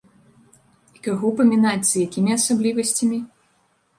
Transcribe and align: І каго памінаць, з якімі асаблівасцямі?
І 0.99 1.03
каго 1.07 1.27
памінаць, 1.41 1.87
з 1.91 2.03
якімі 2.05 2.31
асаблівасцямі? 2.37 3.19